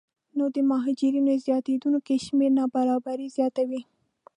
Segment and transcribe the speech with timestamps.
[0.37, 3.81] نو د مهاجرینو زیاتېدونکی شمېر نابرابري زیاتوي